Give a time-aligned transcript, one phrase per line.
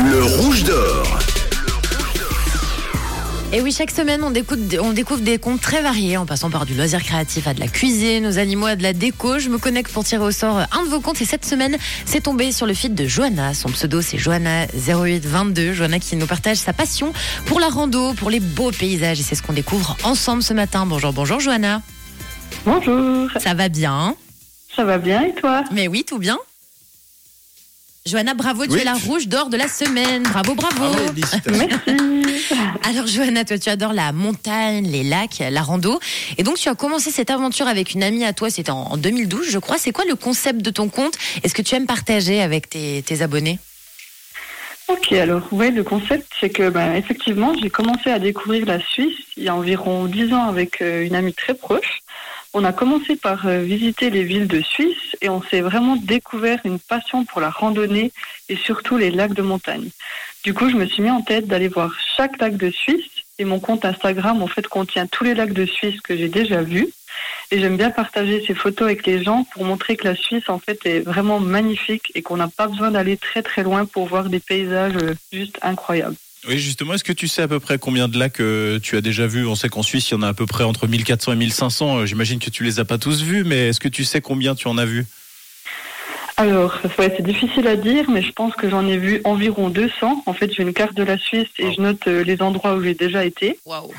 [0.00, 1.18] Le rouge d'or.
[3.52, 6.66] Et oui, chaque semaine, on découvre, on découvre des comptes très variés, en passant par
[6.66, 9.38] du loisir créatif à de la cuisine, aux animaux à de la déco.
[9.38, 11.20] Je me connecte pour tirer au sort un de vos comptes.
[11.20, 13.54] Et cette semaine, c'est tombé sur le feed de Johanna.
[13.54, 15.72] Son pseudo, c'est Johanna0822.
[15.72, 17.12] Johanna qui nous partage sa passion
[17.46, 19.18] pour la rando, pour les beaux paysages.
[19.18, 20.86] Et c'est ce qu'on découvre ensemble ce matin.
[20.86, 21.82] Bonjour, bonjour Johanna.
[22.64, 24.14] Bonjour, Ça va bien?
[24.76, 25.64] Ça va bien et toi?
[25.72, 26.38] Mais oui, tout bien.
[28.08, 28.80] Johanna, bravo, tu Oui.
[28.80, 30.22] es la rouge d'or de la semaine.
[30.22, 30.96] Bravo, bravo.
[31.14, 31.36] Merci.
[32.88, 36.00] Alors Johanna, toi tu adores la montagne, les lacs, la rando.
[36.38, 38.96] Et donc tu as commencé cette aventure avec une amie à toi, c'était en en
[38.96, 39.76] 2012 je crois.
[39.78, 41.14] C'est quoi le concept de ton compte?
[41.42, 43.58] Est-ce que tu aimes partager avec tes, tes abonnés?
[44.88, 49.18] Ok, alors ouais, le concept, c'est que ben, effectivement, j'ai commencé à découvrir la Suisse
[49.36, 52.00] il y a environ 10 ans avec euh, une amie très proche.
[52.60, 56.58] On a commencé par euh, visiter les villes de Suisse et on s'est vraiment découvert
[56.64, 58.10] une passion pour la randonnée
[58.48, 59.90] et surtout les lacs de montagne.
[60.42, 63.06] Du coup, je me suis mis en tête d'aller voir chaque lac de Suisse
[63.38, 66.62] et mon compte Instagram en fait contient tous les lacs de Suisse que j'ai déjà
[66.62, 66.88] vus.
[67.52, 70.58] Et j'aime bien partager ces photos avec les gens pour montrer que la Suisse en
[70.58, 74.30] fait est vraiment magnifique et qu'on n'a pas besoin d'aller très très loin pour voir
[74.30, 76.16] des paysages euh, juste incroyables.
[76.48, 79.00] Oui, justement, est-ce que tu sais à peu près combien de lacs euh, tu as
[79.02, 79.46] déjà vus?
[79.46, 81.98] On sait qu'en Suisse, il y en a à peu près entre 1400 et 1500.
[81.98, 84.54] Euh, J'imagine que tu les as pas tous vus, mais est-ce que tu sais combien
[84.54, 85.04] tu en as vus
[86.38, 90.22] Alors, ouais, c'est difficile à dire, mais je pense que j'en ai vu environ 200.
[90.24, 92.82] En fait, j'ai une carte de la Suisse et je note euh, les endroits où
[92.82, 93.58] j'ai déjà été.
[93.66, 93.92] Waouh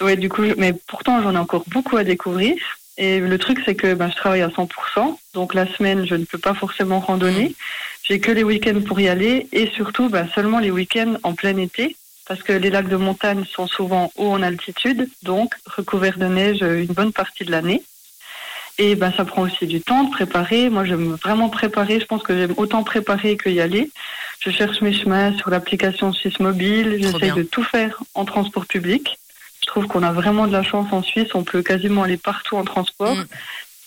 [0.00, 2.54] Ouais, du coup, je- mais pourtant, j'en ai encore beaucoup à découvrir.
[2.96, 5.18] Et le truc, c'est que ben, je travaille à 100%.
[5.34, 7.54] Donc, la semaine, je ne peux pas forcément randonner.
[8.04, 9.46] J'ai que les week-ends pour y aller.
[9.52, 11.96] Et surtout, ben, seulement les week-ends en plein été.
[12.26, 15.08] Parce que les lacs de montagne sont souvent hauts en altitude.
[15.22, 17.82] Donc, recouverts de neige une bonne partie de l'année.
[18.78, 20.68] Et ben, ça prend aussi du temps de préparer.
[20.68, 22.00] Moi, j'aime vraiment préparer.
[22.00, 23.90] Je pense que j'aime autant préparer que y aller.
[24.40, 26.98] Je cherche mes chemins sur l'application Suisse Mobile.
[27.00, 29.18] J'essaie de tout faire en transport public.
[29.62, 31.28] Je trouve qu'on a vraiment de la chance en Suisse.
[31.34, 33.14] On peut quasiment aller partout en transport.
[33.14, 33.26] Mm.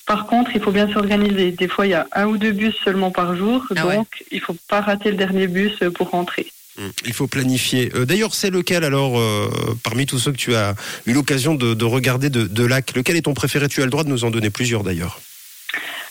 [0.07, 1.51] Par contre, il faut bien s'organiser.
[1.51, 3.63] Des fois, il y a un ou deux bus seulement par jour.
[3.72, 4.25] Ah donc, ouais.
[4.31, 6.47] il faut pas rater le dernier bus euh, pour rentrer.
[6.79, 7.91] Hum, Il faut planifier.
[7.94, 9.50] Euh, D'ailleurs, c'est lequel alors, euh,
[9.84, 10.75] parmi tous ceux que tu as
[11.06, 13.68] eu l'occasion de, de regarder de, de lac, lequel est ton préféré?
[13.68, 15.19] Tu as le droit de nous en donner plusieurs d'ailleurs.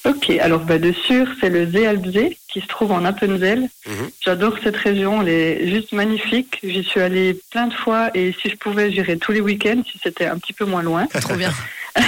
[0.04, 3.68] Ok, alors bah, de sûr, c'est le Zealbsee qui se trouve en Appenzell.
[3.86, 4.10] Mhm.
[4.20, 6.58] J'adore cette région, elle est juste magnifique.
[6.62, 9.98] J'y suis allée plein de fois et si je pouvais, j'irais tous les week-ends si
[10.00, 11.06] c'était un petit peu moins loin.
[11.06, 11.52] Trop bien.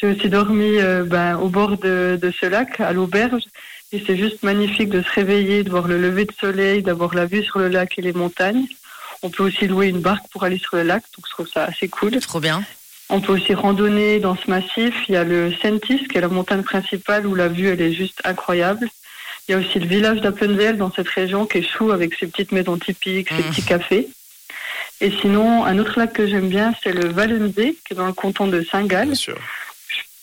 [0.00, 3.42] J'ai aussi dormi euh, ben, au bord de, de ce lac, à l'auberge.
[3.92, 7.24] Et c'est juste magnifique de se réveiller, de voir le lever de soleil, d'avoir la
[7.26, 8.66] vue sur le lac et les montagnes.
[9.22, 11.64] On peut aussi louer une barque pour aller sur le lac, donc je trouve ça
[11.64, 12.18] assez cool.
[12.20, 12.62] Trop bien.
[13.08, 14.94] On peut aussi randonner dans ce massif.
[15.08, 17.92] Il y a le Sentis, qui est la montagne principale où la vue elle est
[17.92, 18.88] juste incroyable.
[19.48, 22.26] Il y a aussi le village d'Appenzell dans cette région qui est chou avec ses
[22.26, 23.50] petites maisons typiques, ses Mm.
[23.50, 24.08] petits cafés.
[25.00, 28.12] Et sinon, un autre lac que j'aime bien, c'est le Valensee, qui est dans le
[28.12, 29.14] canton de Saint-Gall.
[29.14, 29.38] sûr.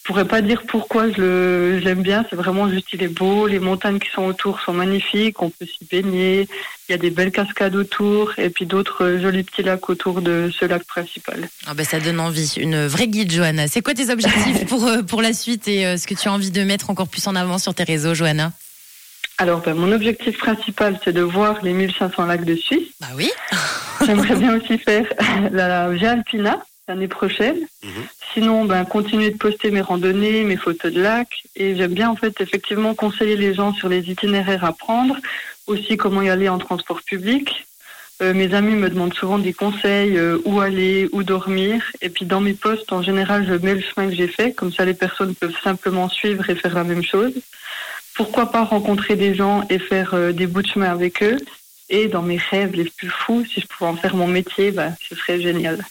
[0.03, 2.25] Je pourrais pas dire pourquoi je l'aime bien.
[2.30, 3.47] C'est vraiment juste il est beau.
[3.47, 5.41] Les montagnes qui sont autour sont magnifiques.
[5.41, 6.50] On peut s'y baigner.
[6.90, 10.22] Il y a des belles cascades autour et puis d'autres euh, jolis petits lacs autour
[10.22, 11.47] de ce lac principal.
[11.68, 12.53] Ah ben, ça donne envie.
[12.58, 13.69] Une vraie guide, Johanna.
[13.69, 16.34] C'est quoi tes objectifs pour, euh, pour la suite et euh, ce que tu as
[16.34, 18.52] envie de mettre encore plus en avant sur tes réseaux, Johanna?
[19.38, 22.90] Alors, ben, mon objectif principal, c'est de voir les 1500 lacs de Suisse.
[23.00, 23.31] Bah oui.
[24.06, 25.06] J'aimerais bien aussi faire
[25.53, 27.60] la Via Alpina l'année prochaine.
[27.84, 27.92] Mhm.
[28.34, 31.44] Sinon, ben, continuer de poster mes randonnées, mes photos de lacs.
[31.56, 35.18] Et j'aime bien, en fait, effectivement, conseiller les gens sur les itinéraires à prendre.
[35.68, 37.66] Aussi, comment y aller en transport public.
[38.22, 41.82] Euh, mes amis me demandent souvent des conseils, euh, où aller, où dormir.
[42.02, 44.54] Et puis, dans mes posts, en général, je mets le chemin que j'ai fait.
[44.54, 47.34] Comme ça, les personnes peuvent simplement suivre et faire la même chose.
[48.16, 51.38] Pourquoi pas rencontrer des gens et faire euh, des bouts de chemin avec eux.
[51.90, 54.90] Et dans mes rêves les plus fous, si je pouvais en faire mon métier, bah,
[55.08, 55.84] ce serait génial.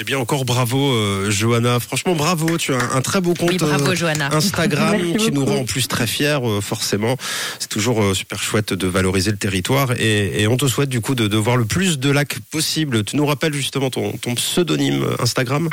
[0.00, 1.78] Eh bien, encore bravo, euh, Johanna.
[1.78, 2.58] Franchement, bravo.
[2.58, 4.28] Tu as un, un très beau compte Oui, bravo, euh, Johanna.
[4.34, 7.16] Instagram qui nous rend en plus très fiers, euh, forcément.
[7.60, 11.00] C'est toujours euh, super chouette de valoriser le territoire et, et on te souhaite du
[11.00, 13.04] coup de, de voir le plus de lacs possible.
[13.04, 15.68] Tu nous rappelles justement ton, ton pseudonyme Instagram?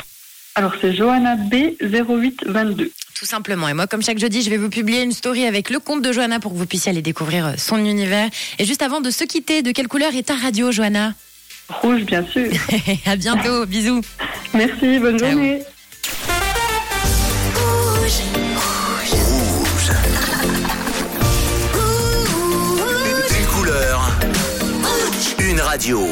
[0.54, 2.90] Alors, c'est Johanna B0822.
[3.18, 3.68] Tout simplement.
[3.68, 6.12] Et moi, comme chaque jeudi, je vais vous publier une story avec le compte de
[6.12, 8.28] Johanna pour que vous puissiez aller découvrir son univers.
[8.60, 11.14] Et juste avant de se quitter, de quelle couleur est ta radio, Johanna?
[11.80, 12.50] Rouge, bien sûr.
[13.06, 13.66] À bientôt.
[13.66, 14.02] Bisous.
[14.54, 15.30] Merci, bonne Ciao.
[15.30, 15.62] journée.
[23.38, 24.10] Une couleur.
[25.38, 26.06] Une radio.